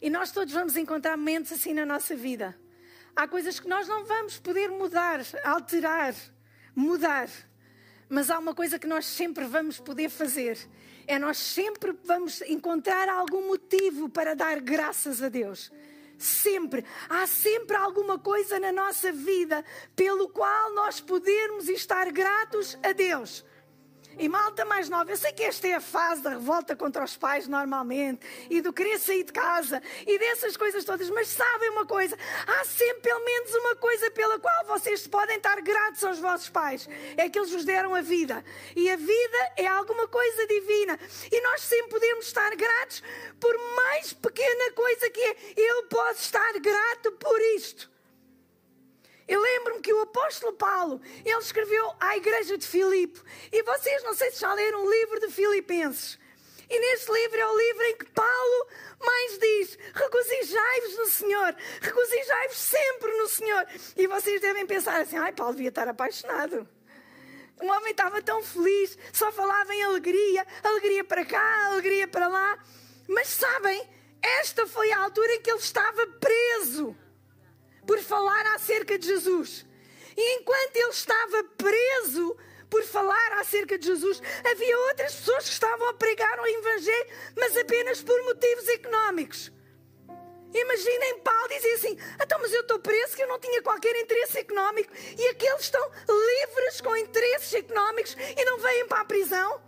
[0.00, 2.58] E nós todos vamos encontrar momentos assim na nossa vida.
[3.14, 6.14] Há coisas que nós não vamos poder mudar, alterar,
[6.74, 7.28] mudar.
[8.08, 10.58] Mas há uma coisa que nós sempre vamos poder fazer.
[11.06, 15.70] É nós sempre vamos encontrar algum motivo para dar graças a Deus.
[16.16, 16.84] Sempre.
[17.08, 23.44] Há sempre alguma coisa na nossa vida pelo qual nós podermos estar gratos a Deus.
[24.18, 27.16] E malta mais nova, eu sei que esta é a fase da revolta contra os
[27.16, 31.86] pais normalmente e do querer sair de casa e dessas coisas todas, mas sabem uma
[31.86, 36.48] coisa: há sempre pelo menos uma coisa pela qual vocês podem estar gratos aos vossos
[36.48, 36.88] pais.
[37.16, 38.44] É que eles vos deram a vida.
[38.76, 40.98] E a vida é alguma coisa divina.
[41.30, 43.02] E nós sempre podemos estar gratos
[43.38, 45.36] por mais pequena coisa que é.
[45.56, 47.90] Eu posso estar grato por isto.
[49.30, 53.20] Eu lembro-me que o apóstolo Paulo, ele escreveu à igreja de Filipe.
[53.52, 56.18] E vocês não sei se já leram o livro de Filipenses.
[56.68, 58.66] E neste livro é o livro em que Paulo
[58.98, 63.66] mais diz: regozijai-vos no Senhor, regozijai-vos sempre no Senhor.
[63.96, 66.68] E vocês devem pensar assim: ai, Paulo devia estar apaixonado.
[67.62, 72.58] O homem estava tão feliz, só falava em alegria, alegria para cá, alegria para lá.
[73.06, 73.88] Mas sabem,
[74.40, 76.96] esta foi a altura em que ele estava preso
[77.90, 79.66] por falar acerca de Jesus.
[80.16, 82.36] E enquanto ele estava preso
[82.70, 87.56] por falar acerca de Jesus, havia outras pessoas que estavam a pregar o Evangelho, mas
[87.56, 89.50] apenas por motivos económicos.
[90.54, 94.38] Imaginem Paulo dizer assim: então, mas eu estou preso que eu não tinha qualquer interesse
[94.38, 99.60] económico e aqueles estão livres com interesses económicos e não vêm para a prisão.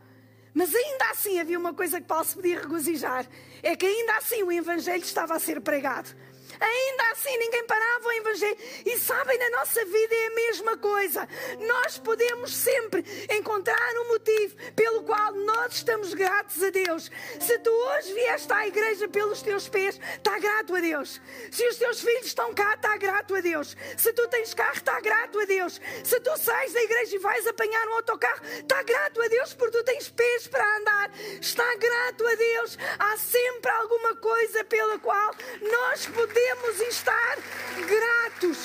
[0.55, 3.29] Mas ainda assim havia uma coisa que Paulo se podia regozijar:
[3.65, 6.15] é que ainda assim o Evangelho estava a ser pregado.
[6.63, 8.57] Ainda assim, ninguém parava o Evangelho.
[8.87, 11.29] E sabem, na nossa vida é a mesma coisa.
[11.59, 17.11] Nós podemos sempre encontrar um motivo pelo qual nós estamos gratos a Deus.
[17.41, 21.21] Se tu hoje vieste à igreja pelos teus pés, está grato a Deus.
[21.51, 23.77] Se os teus filhos estão cá, está grato a Deus.
[23.97, 25.81] Se tu tens carro, está grato a Deus.
[26.05, 29.79] Se tu sais da igreja e vais apanhar um autocarro, está grato a Deus porque
[29.79, 31.11] tu tens pés para andar.
[31.41, 32.79] Está grato a Deus.
[33.01, 37.37] Há sempre alguma coisa pela qual nós podemos podemos estar
[37.77, 38.59] gratos,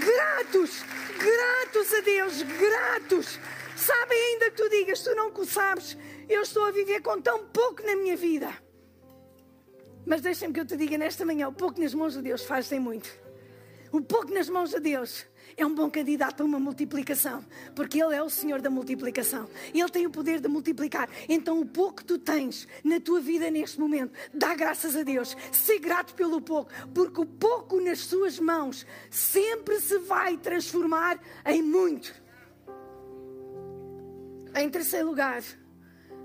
[0.00, 0.84] gratos,
[1.18, 3.40] gratos a Deus, gratos.
[3.76, 5.96] Sabem ainda que tu digas, tu não sabes,
[6.28, 8.50] eu estou a viver com tão pouco na minha vida.
[10.06, 12.78] Mas deixa-me que eu te diga nesta manhã, o pouco nas mãos de Deus faz-tem
[12.78, 13.10] muito.
[13.90, 18.14] O pouco nas mãos de Deus é um bom candidato a uma multiplicação, porque Ele
[18.14, 19.48] é o Senhor da multiplicação.
[19.72, 21.08] Ele tem o poder de multiplicar.
[21.28, 25.34] Então, o pouco que tu tens na tua vida neste momento, dá graças a Deus.
[25.50, 31.62] Ser grato pelo pouco, porque o pouco nas suas mãos sempre se vai transformar em
[31.62, 32.14] muito.
[34.54, 35.42] Em terceiro lugar,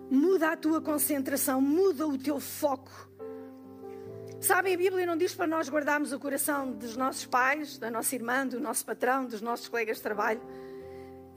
[0.10, 3.11] muda a tua concentração, muda o teu foco.
[4.42, 8.16] Sabem, a Bíblia não diz para nós guardarmos o coração dos nossos pais, da nossa
[8.16, 10.42] irmã, do nosso patrão, dos nossos colegas de trabalho.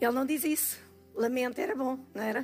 [0.01, 0.81] Ele não diz isso.
[1.15, 2.43] Lamento, era bom, não era?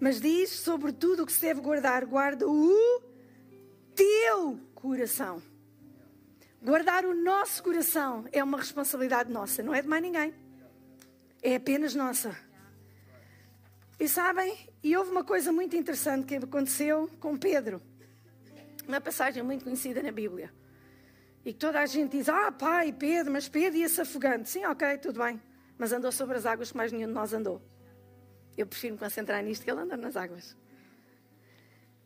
[0.00, 3.02] Mas diz sobre tudo o que se deve guardar, guarda o
[3.94, 5.40] teu coração.
[6.60, 10.34] Guardar o nosso coração é uma responsabilidade nossa, não é de mais ninguém.
[11.40, 12.36] É apenas nossa.
[13.98, 17.80] E sabem, e houve uma coisa muito interessante que aconteceu com Pedro.
[18.90, 20.52] Uma passagem muito conhecida na Bíblia.
[21.44, 24.48] E que toda a gente diz: Ah, pai, Pedro, mas Pedro ia-se afogando.
[24.48, 25.40] Sim, ok, tudo bem.
[25.78, 27.62] Mas andou sobre as águas que mais nenhum de nós andou.
[28.58, 30.56] Eu prefiro me concentrar nisto que ele andar nas águas.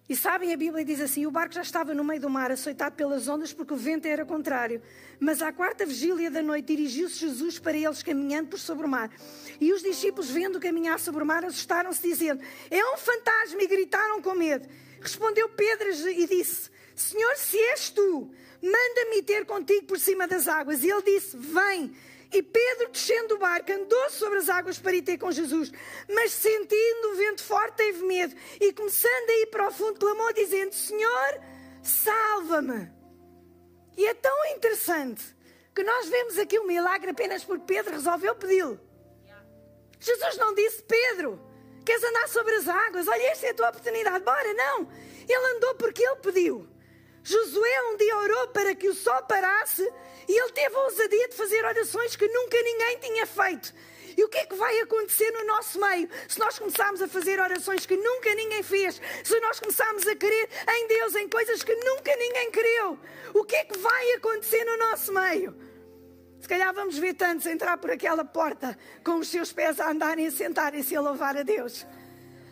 [0.07, 2.95] E sabem, a Bíblia diz assim: o barco já estava no meio do mar, açoitado
[2.97, 4.83] pelas ondas, porque o vento era contrário.
[5.19, 9.11] Mas à quarta vigília da noite dirigiu-se Jesus para eles, caminhando por sobre o mar.
[9.59, 14.21] E os discípulos, vendo caminhar sobre o mar, assustaram-se, dizendo: É um fantasma, e gritaram
[14.21, 14.69] com medo.
[15.01, 18.31] Respondeu Pedro e disse: Senhor, se és tu,
[18.63, 20.83] manda-me ter contigo por cima das águas.
[20.83, 21.95] E ele disse: Vem.
[22.33, 25.71] E Pedro, descendo do barco, andou sobre as águas para ir ter com Jesus.
[26.09, 28.35] Mas sentindo o vento forte, teve medo.
[28.61, 31.41] E começando a ir para o fundo, clamou, dizendo: Senhor,
[31.83, 32.91] salva-me.
[33.97, 35.25] E é tão interessante
[35.73, 38.81] que nós vemos aqui um milagre apenas porque Pedro resolveu pedi-lo.
[40.01, 41.41] Jesus não disse: Pedro,
[41.85, 43.07] queres andar sobre as águas?
[43.07, 44.55] Olha, esta é a tua oportunidade, bora.
[44.55, 44.89] Não.
[45.29, 46.74] Ele andou porque ele pediu.
[47.25, 49.83] Josué um dia orou para que o sol parasse
[50.29, 53.73] e ele teve a ousadia de fazer orações que nunca ninguém tinha feito.
[54.17, 57.41] E o que é que vai acontecer no nosso meio se nós começarmos a fazer
[57.41, 59.01] orações que nunca ninguém fez?
[59.25, 62.99] Se nós começarmos a crer em Deus, em coisas que nunca ninguém creu?
[63.33, 65.57] O que é que vai acontecer no nosso meio?
[66.43, 70.27] Se calhar vamos ver tantos entrar por aquela porta com os seus pés a andarem
[70.27, 71.87] a sentarem-se a louvar a Deus.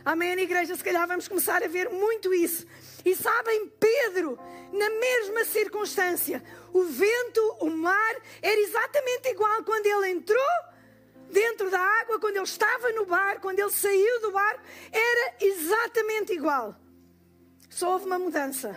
[0.02, 0.74] Amém, igreja?
[0.74, 2.66] Se calhar vamos começar a ver muito isso.
[3.04, 4.38] E sabem, Pedro,
[4.72, 10.72] na mesma circunstância, o vento, o mar, era exatamente igual quando ele entrou
[11.30, 14.62] dentro da água, quando ele estava no bar, quando ele saiu do bar,
[14.92, 16.76] era exatamente igual.
[17.68, 18.76] Só houve uma mudança.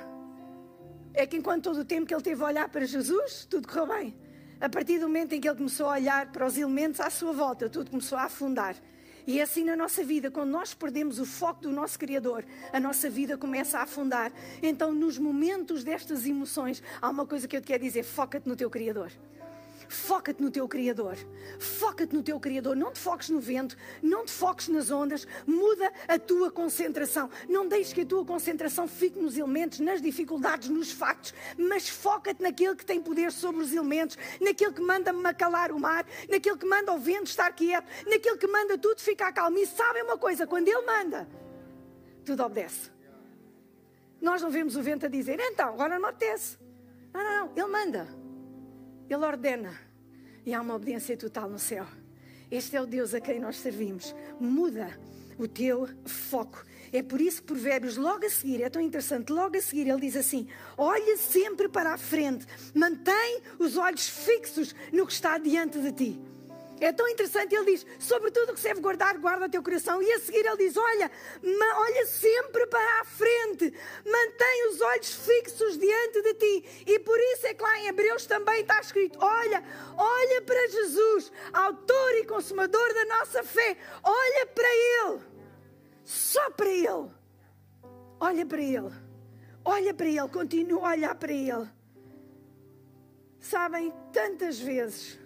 [1.13, 3.87] É que enquanto todo o tempo que ele teve a olhar para Jesus, tudo correu
[3.87, 4.17] bem.
[4.59, 7.33] A partir do momento em que ele começou a olhar para os elementos à sua
[7.33, 8.75] volta, tudo começou a afundar.
[9.27, 12.79] E é assim na nossa vida, quando nós perdemos o foco do nosso Criador, a
[12.79, 14.31] nossa vida começa a afundar.
[14.61, 18.55] Então, nos momentos destas emoções, há uma coisa que eu te quero dizer: foca-te no
[18.55, 19.11] teu Criador.
[19.87, 21.17] Foca-te no teu Criador.
[21.59, 22.75] Foca-te no teu Criador.
[22.75, 25.27] Não te foques no vento, não te foques nas ondas.
[25.45, 27.29] Muda a tua concentração.
[27.47, 32.41] Não deixes que a tua concentração fique nos elementos, nas dificuldades, nos factos, mas foca-te
[32.41, 36.65] naquele que tem poder sobre os elementos, naquele que manda-me calar o mar, naquele que
[36.65, 39.57] manda o vento estar quieto, naquele que manda tudo ficar calmo.
[39.57, 40.47] E sabem uma coisa?
[40.47, 41.27] Quando Ele manda,
[42.23, 42.91] tudo obedece.
[44.21, 46.57] Nós não vemos o vento a dizer, então, agora não apetece.
[47.13, 47.51] Não, não, não.
[47.55, 48.24] Ele manda.
[49.09, 49.73] Ele ordena
[50.45, 51.85] e há uma obediência total no céu.
[52.49, 54.15] Este é o Deus a quem nós servimos.
[54.39, 54.97] Muda
[55.37, 56.63] o teu foco.
[56.93, 59.99] É por isso que Provérbios, logo a seguir, é tão interessante, logo a seguir ele
[59.99, 65.79] diz assim: olha sempre para a frente, mantém os olhos fixos no que está diante
[65.79, 66.19] de ti.
[66.79, 70.01] É tão interessante, ele diz: sobretudo o que se deve guardar, guarda o teu coração.
[70.03, 71.09] E a seguir ele diz: olha,
[71.77, 73.73] olha sempre para a frente,
[74.05, 76.83] mantém os olhos fixos diante de ti.
[76.85, 79.63] E por isso é que lá em Hebreus também está escrito: olha,
[79.97, 83.77] olha para Jesus, autor e consumador da nossa fé.
[84.03, 85.21] Olha para Ele,
[86.03, 87.09] só para Ele.
[88.19, 88.91] Olha para Ele,
[89.63, 91.69] olha para Ele, continua a olhar para Ele.
[93.39, 95.24] Sabem, tantas vezes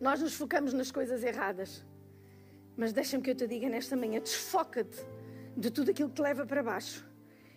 [0.00, 1.84] nós nos focamos nas coisas erradas.
[2.76, 4.98] Mas deixa-me que eu te diga nesta manhã: desfoca-te
[5.56, 7.04] de tudo aquilo que te leva para baixo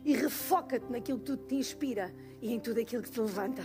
[0.05, 3.63] e refoca-te naquilo que tudo te inspira e em tudo aquilo que te levanta.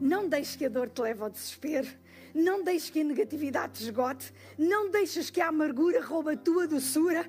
[0.00, 1.88] Não deixes que a dor te leve ao desespero.
[2.34, 4.32] Não deixes que a negatividade te esgote.
[4.58, 7.24] Não deixes que a amargura roube a tua doçura.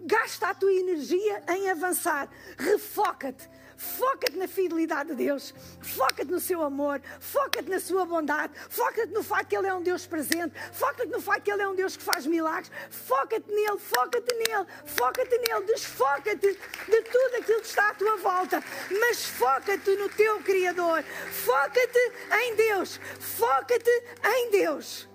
[0.00, 2.30] Gasta a tua energia em avançar.
[2.56, 3.48] Refoca-te.
[3.82, 9.24] Foca-te na fidelidade de Deus, foca-te no seu amor, foca-te na sua bondade, foca-te no
[9.24, 11.96] facto que Ele é um Deus presente, foca-te no facto que Ele é um Deus
[11.96, 17.88] que faz milagres, foca-te nele, foca-te nele, foca-te nele, desfoca-te de tudo aquilo que está
[17.88, 18.62] à tua volta,
[19.00, 21.02] mas foca-te no teu Criador,
[21.44, 22.12] foca-te
[22.44, 25.08] em Deus, foca-te em Deus.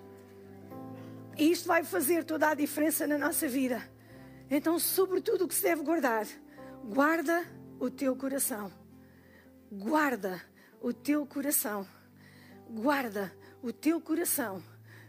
[1.37, 3.81] E isto vai fazer toda a diferença na nossa vida.
[4.51, 6.27] Então, sobretudo o que se deve guardar,
[6.83, 8.71] guarda o teu coração.
[9.71, 10.41] Guarda
[10.81, 11.87] o teu coração.
[12.69, 14.61] Guarda o teu coração,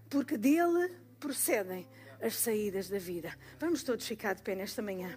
[0.08, 1.88] porque dele procedem
[2.20, 3.36] as saídas da vida.
[3.58, 5.16] Vamos todos ficar de pé nesta manhã.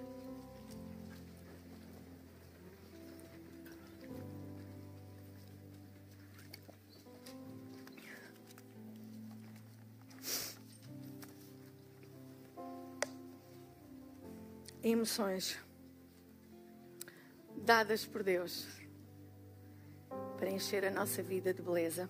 [14.84, 15.60] Emoções
[17.64, 18.68] dadas por Deus
[20.38, 22.10] para encher a nossa vida de beleza.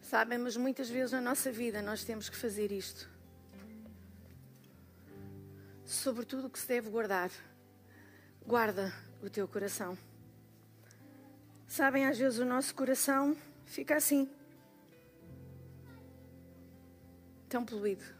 [0.00, 3.18] Sabem, mas muitas vezes na nossa vida nós temos que fazer isto.
[5.88, 7.30] sobre tudo o que se deve guardar,
[8.46, 8.92] guarda
[9.22, 9.96] o teu coração.
[11.66, 13.34] Sabem, às vezes o nosso coração
[13.64, 14.30] fica assim,
[17.48, 18.17] tão poluído.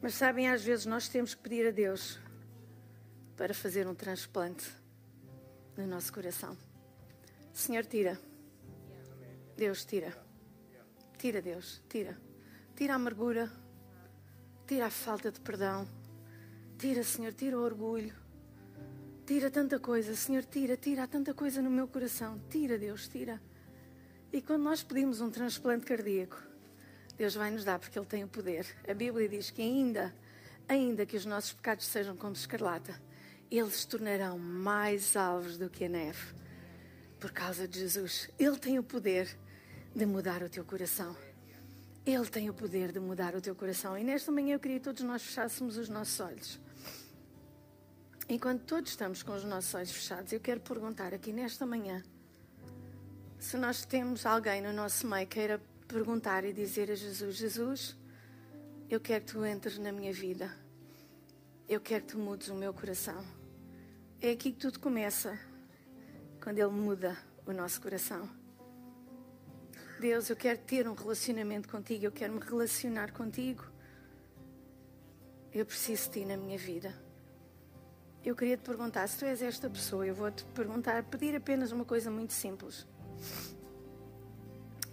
[0.00, 2.18] Mas sabem, às vezes nós temos que pedir a Deus
[3.36, 4.70] para fazer um transplante
[5.76, 6.56] no nosso coração.
[7.52, 8.18] Senhor, tira.
[9.56, 10.12] Deus, tira.
[11.18, 12.16] Tira, Deus, tira.
[12.74, 13.50] Tira a amargura,
[14.66, 15.88] tira a falta de perdão.
[16.78, 18.14] Tira, Senhor, tira o orgulho.
[19.26, 22.38] Tira tanta coisa, Senhor, tira, tira há tanta coisa no meu coração.
[22.50, 23.40] Tira, Deus, tira.
[24.32, 26.40] E quando nós pedimos um transplante cardíaco,
[27.16, 28.66] Deus vai nos dar porque Ele tem o poder.
[28.88, 30.14] A Bíblia diz que ainda,
[30.68, 33.00] ainda que os nossos pecados sejam como escarlata,
[33.50, 36.34] eles se tornarão mais alvos do que a neve.
[37.18, 38.28] Por causa de Jesus.
[38.38, 39.28] Ele tem o poder
[39.94, 41.16] de mudar o teu coração.
[42.04, 43.96] Ele tem o poder de mudar o teu coração.
[43.96, 46.60] E nesta manhã eu queria que todos nós fechássemos os nossos olhos.
[48.28, 52.02] Enquanto todos estamos com os nossos olhos fechados, eu quero perguntar aqui nesta manhã
[53.38, 57.96] se nós temos alguém no nosso meio queira perguntar e dizer a Jesus: Jesus,
[58.88, 60.50] eu quero que tu entres na minha vida.
[61.68, 63.24] Eu quero que tu mudes o meu coração.
[64.20, 65.38] É aqui que tudo começa,
[66.42, 68.28] quando Ele muda o nosso coração.
[69.98, 73.64] Deus, eu quero ter um relacionamento contigo, eu quero me relacionar contigo.
[75.52, 76.94] Eu preciso de ti na minha vida.
[78.24, 81.72] Eu queria te perguntar, se tu és esta pessoa, eu vou te perguntar, pedir apenas
[81.72, 82.86] uma coisa muito simples.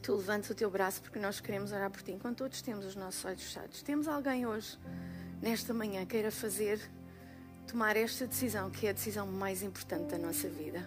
[0.04, 2.12] Tu levantes o teu braço porque nós queremos orar por ti.
[2.12, 4.78] Enquanto todos temos os nossos olhos fechados, temos alguém hoje,
[5.42, 6.78] nesta manhã, queira fazer,
[7.66, 10.86] tomar esta decisão, que é a decisão mais importante da nossa vida.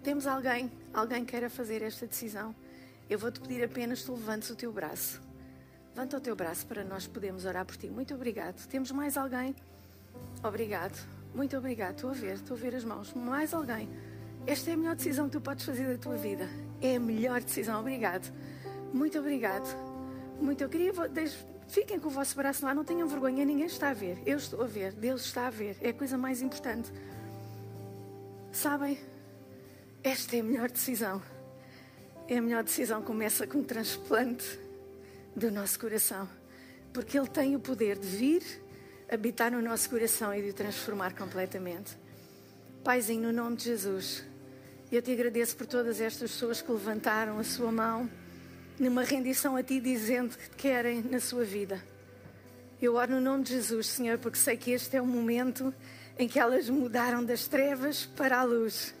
[0.00, 2.54] Temos alguém, alguém queira fazer esta decisão?
[3.10, 5.20] Eu vou-te pedir apenas tu levantes o teu braço.
[5.88, 7.88] Levanta o teu braço para nós podermos orar por ti.
[7.88, 8.64] Muito obrigado.
[8.68, 9.56] Temos mais alguém?
[10.44, 10.96] Obrigado.
[11.34, 11.96] Muito obrigado.
[11.96, 13.12] Estou a ver, estou a ver as mãos.
[13.12, 13.88] Mais alguém?
[14.46, 16.48] Esta é a melhor decisão que tu podes fazer da tua vida.
[16.80, 17.80] É a melhor decisão.
[17.80, 18.32] Obrigado.
[18.92, 19.66] Muito obrigado.
[20.40, 20.62] Muito.
[20.62, 20.92] Eu queria.
[21.68, 24.18] Fiquem com o vosso braço lá, não tenham vergonha, ninguém está a ver.
[24.24, 25.76] Eu estou a ver, Deus está a ver.
[25.80, 26.92] É a coisa mais importante.
[28.52, 28.98] Sabem?
[30.02, 31.20] Esta é a melhor decisão.
[32.28, 33.02] É a melhor decisão.
[33.02, 34.58] Começa com um transplante
[35.34, 36.28] do nosso coração.
[36.92, 38.62] Porque Ele tem o poder de vir,
[39.10, 41.98] habitar no nosso coração e de o transformar completamente.
[42.84, 44.24] Paizinho, no nome de Jesus,
[44.94, 48.08] eu te agradeço por todas estas pessoas que levantaram a sua mão
[48.78, 51.82] numa rendição a ti, dizendo que querem na sua vida.
[52.80, 55.74] Eu oro no nome de Jesus, Senhor, porque sei que este é o momento
[56.18, 58.94] em que elas mudaram das trevas para a luz.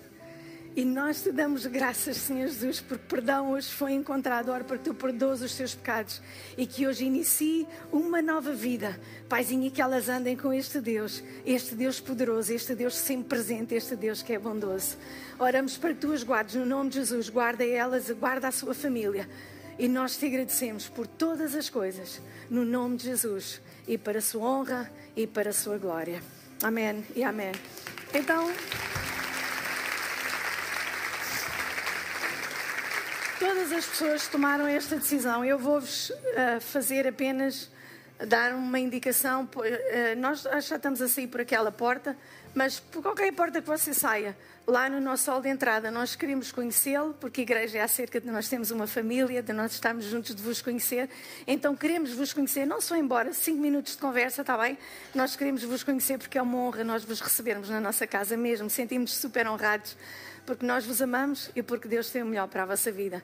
[0.76, 4.50] E nós te damos graças, Senhor Jesus, porque perdão hoje foi encontrado.
[4.50, 6.20] Oro para que tu perdoes os teus pecados
[6.54, 9.00] e que hoje inicie uma nova vida.
[9.26, 13.74] Paizinho, e que elas andem com este Deus, este Deus poderoso, este Deus sempre presente,
[13.74, 14.98] este Deus que é bondoso.
[15.38, 17.30] Oramos para que tu as guardes no nome de Jesus.
[17.30, 19.26] Guarda elas, guarda a sua família.
[19.78, 22.20] E nós te agradecemos por todas as coisas,
[22.50, 26.22] no nome de Jesus, e para a sua honra e para a sua glória.
[26.62, 27.52] Amém e amém.
[28.12, 28.50] Então.
[33.66, 37.68] Todas as pessoas tomaram esta decisão, eu vou-vos uh, fazer apenas
[38.28, 39.42] dar uma indicação.
[39.56, 42.16] Uh, nós já estamos a sair por aquela porta,
[42.54, 44.36] mas por qualquer porta que você saia,
[44.68, 48.30] lá no nosso hall de entrada, nós queremos conhecê-lo, porque a igreja é acerca de
[48.30, 51.10] nós temos uma família, de nós estarmos juntos de vos conhecer.
[51.44, 54.78] Então queremos vos conhecer, não só embora, cinco minutos de conversa, está bem?
[55.12, 58.70] Nós queremos vos conhecer porque é uma honra nós vos recebermos na nossa casa mesmo.
[58.70, 59.96] Sentimos super honrados
[60.46, 63.20] porque nós vos amamos e porque Deus tem o melhor para a vossa vida.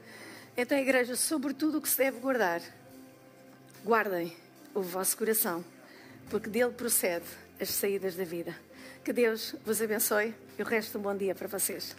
[0.57, 2.61] Então, igreja, sobretudo o que se deve guardar,
[3.85, 4.37] guardem
[4.75, 5.65] o vosso coração,
[6.31, 7.25] porque dele procede
[7.61, 8.55] as saídas da vida.
[9.05, 11.97] Que Deus vos abençoe e o resto um bom dia para vocês.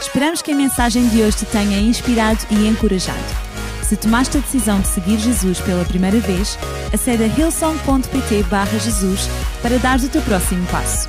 [0.00, 3.18] Esperamos que a mensagem de hoje te tenha inspirado e encorajado.
[3.82, 6.58] Se tomaste a decisão de seguir Jesus pela primeira vez,
[6.92, 9.20] acede a hillsong.pt Jesus
[9.60, 11.08] para dar o teu próximo passo.